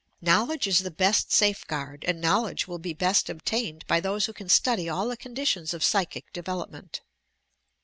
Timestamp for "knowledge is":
0.19-0.79